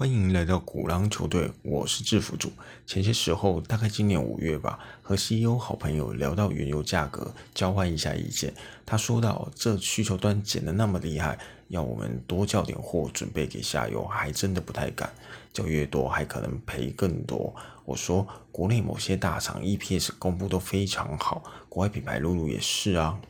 [0.00, 2.50] 欢迎来到古狼球队，我是制服组。
[2.86, 8.54] 前些时候，大概今年五月吧，和 CEO 好朋友聊到原油价格，交换一下意见。
[8.86, 11.38] 他说到，这需求端减的那么厉害，
[11.68, 15.12] 要我们多叫点货准备给下游，还真的不太敢。
[15.52, 17.54] 叫越多，还可能赔更多。
[17.84, 23.20] 我说，国内某些大厂 EPS 公布都非常好，国外品牌露露也是啊。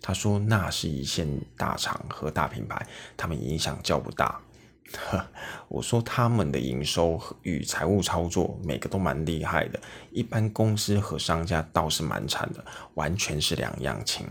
[0.00, 2.86] 他说，那是一线大厂和大品牌，
[3.16, 4.40] 他们影响较不大。
[4.96, 5.26] 呵，
[5.68, 9.80] 我说他们的营收与财务操作每个都蛮厉害的，
[10.10, 14.26] 一般公司和商家倒是蛮惨的，完全是两样情。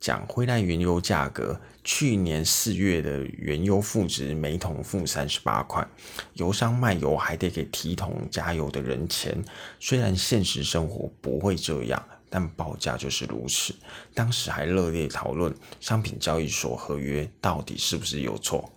[0.00, 5.86] 讲回来，原油价格，去年四月的原油负值每桶负三十八块，
[6.34, 9.42] 油商卖油还得给提桶加油的人钱。
[9.80, 13.74] 虽然现实生活不会这样，但报价就是如此。
[14.12, 18.70] 当时还热烈讨论商品交易所合约到底是不是有错。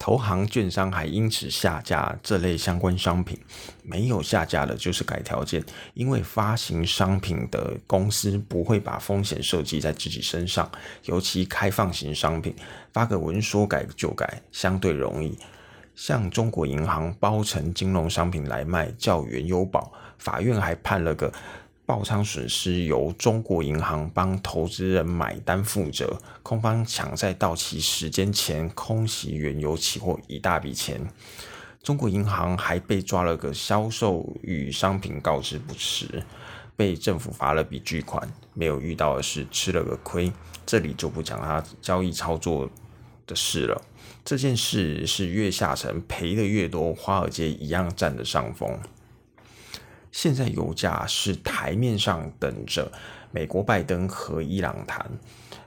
[0.00, 3.38] 投行券商还因此下架这类相关商品，
[3.82, 5.62] 没有下架的就是改条件，
[5.92, 10.68] 因为发行商品的公司不会把风险设计在自己身上，
[11.04, 12.56] 尤其开放型商品，
[12.94, 15.38] 发个文说改就改，相对容易。
[15.94, 21.30] 像中国银行包成金融商品来卖，叫原优宝，法院还判了个。
[21.90, 31.04] 爆仓损失由中国银行帮投资人买单负责，空方抢在到期时间前空袭原油期货一大笔钱。
[31.82, 36.22] 中国银行还被抓了个销售与商品告知不实，
[36.76, 38.32] 被政府罚了笔巨款。
[38.54, 40.32] 没有遇到的是吃了个亏，
[40.64, 42.70] 这里就不讲他交易操作
[43.26, 43.82] 的事了。
[44.24, 48.78] 这件事是越下沉赔的越多，华尔街一样占着上风。
[50.12, 52.90] 现在油价是台面上等着
[53.30, 55.08] 美国拜登和伊朗谈，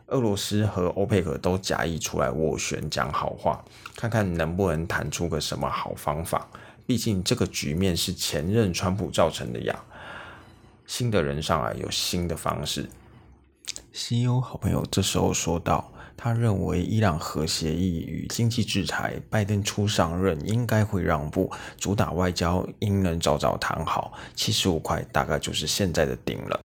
[0.08, 3.64] 俄罗斯和欧佩克都假意出来斡旋讲好话，
[3.96, 6.48] 看看能不能谈出个什么好方法。
[6.86, 9.84] 毕竟这个局面是前任川普造成的呀，
[10.86, 12.90] 新的人上来有新的方式。
[13.94, 15.93] CEO 好朋友这时候说道。
[16.16, 24.14] 他认为伊朗核协议与经济制裁，拜登初上任应该会让步，主打外交应能早早谈好。
[24.36, 26.63] 七十五块大概就是现在的顶了。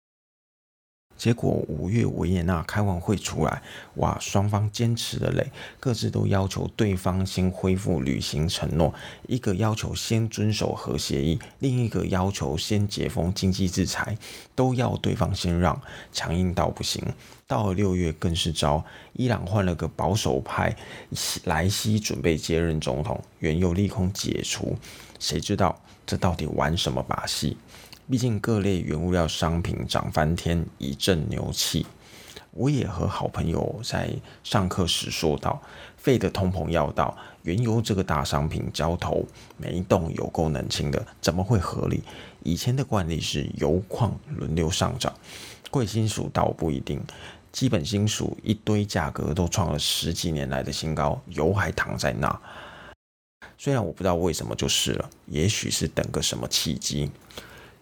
[1.17, 3.63] 结果五月维也纳开完会出来，
[3.95, 5.51] 哇，双方坚持的嘞，
[5.81, 8.93] 各自都要求对方先恢复履行承诺，
[9.27, 14.17] 一个要求先遵守核协议，另一个要求先解封经济制裁，
[14.55, 15.81] 都要对方先让，
[16.13, 17.03] 强硬到不行。
[17.47, 20.77] 到了六月更是糟，伊朗换了个保守派
[21.45, 24.77] 莱西准备接任总统，原油利空解除，
[25.21, 27.57] 谁知道这到底玩什么把戏？
[28.09, 31.85] 毕竟各类原物料商品涨翻天，一阵牛气。
[32.53, 34.09] 我也和好朋友在
[34.45, 35.61] 上课时说到，
[35.97, 42.03] 费的通膨要到，原油这个大商品交投没动，有够冷清的，怎么会合理？
[42.45, 45.13] 以前的惯例是油矿轮流上涨，
[45.69, 47.03] 贵金属倒不一定，
[47.51, 52.41] 基本金属一堆价格都创了十几年来的新高，油还躺在那。
[53.59, 57.11] 虽然我不知道为什么就是了，也许是等个什么契机。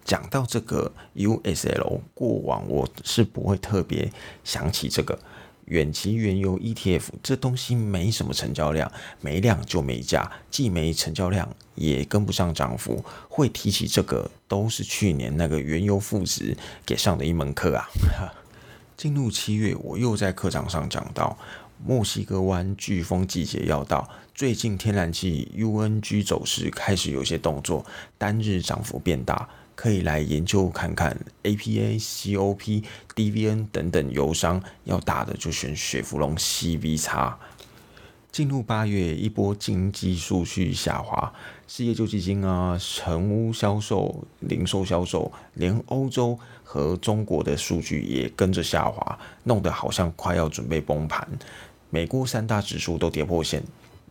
[0.05, 4.09] 讲到这个 USL，过往我是不会特别
[4.43, 5.17] 想起这个
[5.65, 8.89] 远期原油 ETF，这东西没什么成交量，
[9.19, 13.03] 没量就没价，既没成交量也跟不上涨幅。
[13.27, 16.55] 会提起这个，都是去年那个原油负值
[16.85, 17.89] 给上的一门课啊。
[18.95, 21.35] 进入七月，我又在课堂上讲到
[21.83, 27.83] 墨西哥湾飓风季节要到，最近天然气 UNG 走势开始有些动作，
[28.19, 29.49] 单日涨幅变大。
[29.75, 37.37] 可以来研究看看，APA、COP、DVN 等等油商要打的就选雪佛龙 CV 叉。
[38.31, 41.33] 进入八月，一波经济数据下滑，
[41.69, 51.25] 失业救济金啊、成屋销售、零售销售，连欧洲和中国的数据也跟着下滑，弄得好像快要准备崩盘。
[51.89, 53.63] 美国三大指数都跌破线，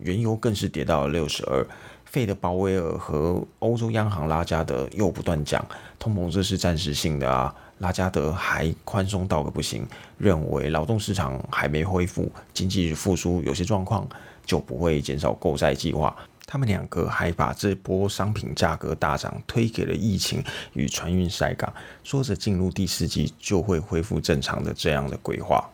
[0.05, 1.67] 原油更是跌到了六十二。
[2.05, 5.67] 费的鲍威尔和欧洲央行拉加德又不断讲，
[5.99, 7.53] 通膨这是暂时性的啊。
[7.79, 9.85] 拉加德还宽松到个不行，
[10.17, 14.09] 认为劳动市场还没恢复，经济复苏有些状况，
[14.47, 16.15] 就不会减少购债计划。
[16.47, 20.41] 他们两个还把这波商品价格大涨推给了疫情
[20.75, 21.73] 与船运塞港，
[22.05, 25.69] 说着进入第四季就会恢复正常的这样的规划。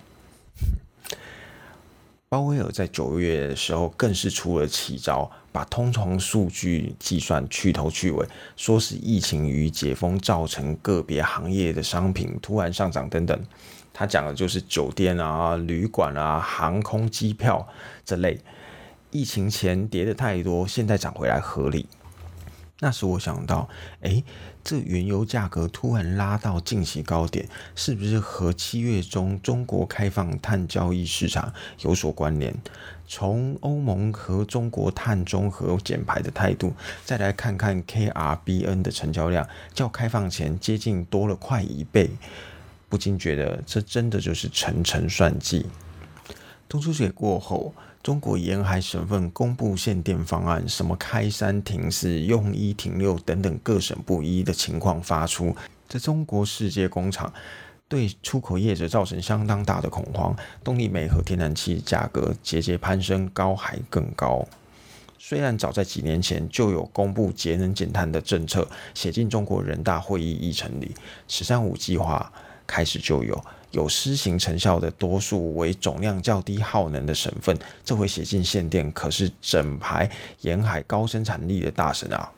[2.31, 8.25] 鲍威尔在九月的时候更是出了奇招，把通膨数据计算去头去尾，
[8.57, 13.37] 说是疫情与解封造成个别行业的商品突然上涨等等。
[13.93, 17.67] 他讲的就是酒店啊、旅馆啊、航空机票
[18.05, 18.39] 这类。
[19.11, 21.85] 疫情前跌的太多，现在涨回来合理。
[22.81, 23.69] 那时我想到，
[24.01, 24.23] 哎，
[24.65, 32.55] 这原油价格突然拉到近期高点，是不是和七月中中国开放碳交易市场有所关联？
[33.07, 36.73] 从欧盟和中国碳中和减排的态度，
[37.05, 42.09] 再来看看 KRBN 的成交量，较开放前接近多了快一倍，
[42.89, 45.67] 不禁觉得这真的就是层层算计。
[46.71, 47.75] 中秋节过后。
[48.03, 55.55] 中国沿海省份公布限电方案，什么开山停四、用一停六等等各省不一的情况发出，
[55.87, 57.31] 在中国世界工厂
[57.89, 60.35] 对出口业者造成相当大的恐慌，
[60.65, 64.49] 动力煤和天然气价格节节攀升，高还更高。
[65.19, 70.95] 虽然早在几年前就有公布节能减碳的政策，写进中国人大会议议程里
[71.29, 72.33] ，“十三五”计划
[72.67, 73.45] 开始就有。
[73.73, 82.33] 有施行成效的多数为总量较低、耗能的省份，这回写进限电，可是整排沿海高生产力的大省啊！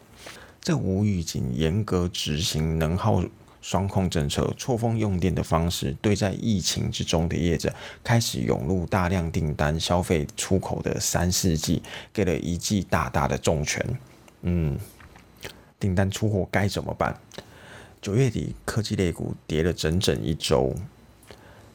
[0.61, 3.25] 这无预警严格执行能耗
[3.61, 7.73] 双控政策，错峰用电的方式，对在疫情之中的业者
[8.05, 11.82] 开始涌入大量订单、消费出口的三四季，
[12.12, 13.85] 给了一记大大的重拳。
[14.43, 14.78] 嗯，
[15.81, 17.17] 订单出货该怎么办？
[18.00, 20.75] 九月底科技类股跌了整整一周。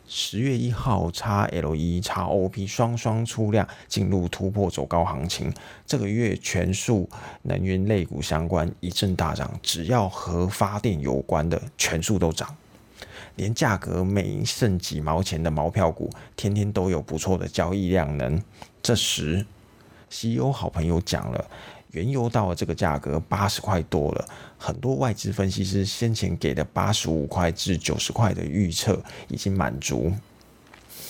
[0.09, 5.53] 十月一号，XLE、XOP 双双出量，进入突破走高行情。
[5.85, 7.09] 这个月全数
[7.41, 12.55] 能源类股相关一阵大涨，只要和发电有关的全数都涨，
[13.35, 18.41] 连价格每剩几毛钱的毛票股，天天都有不错的交易量能。
[18.81, 19.45] 这时
[20.09, 21.45] ，CEO 好朋友讲了。
[21.91, 30.13] 原油到了这个价格八十块多了，很多外资分析师先前给的八十五块至九十块的预测已经满足。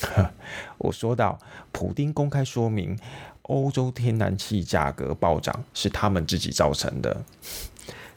[0.78, 1.40] 我说到，
[1.72, 2.98] 普丁公开说明，
[3.42, 7.24] 欧洲天然气价格暴涨是他们自己造成的。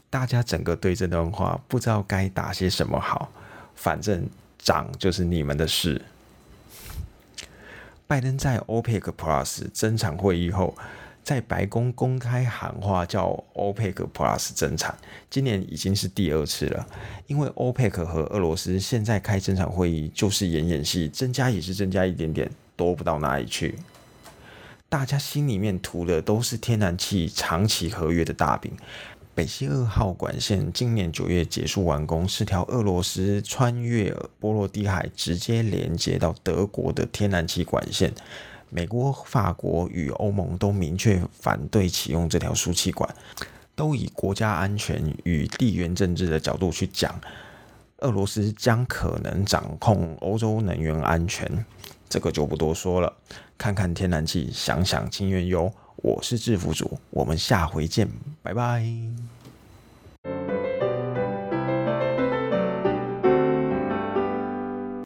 [0.09, 3.29] 大家整个对这段话不知道该打些什么好，
[3.75, 4.29] 反正
[4.59, 5.99] 涨就是你们的事。
[8.05, 10.77] 拜登在 OPEC Plus 增产会议后。
[11.23, 14.97] 在白宫公开喊话，叫 OPEC Plus 增产，
[15.29, 16.85] 今年已经是第二次了。
[17.27, 23.75] 因为 OPEC 和俄罗斯现在开增产会议，就是演演戏，增加也是增加一点点，多不到哪里去。
[24.89, 28.71] 大家心里面涂的都是天然气长期合约的大饼。
[29.33, 38.11] 北溪二号管线今年九月结束完工，是条俄罗斯穿越波罗的海，直接连接到德国的天然气管线。
[38.71, 43.13] 美国、法国与欧盟都明确反对启用这条输气管，
[43.75, 47.19] 都以国家安全与地缘政治的角度去讲，
[47.97, 51.65] 俄罗斯将可能掌控欧洲能源安全，
[52.09, 53.13] 这个就不多说了。
[53.57, 55.71] 看看天然气，想想清原油。
[55.97, 58.09] 我是制服组，我们下回见，
[58.41, 58.83] 拜拜。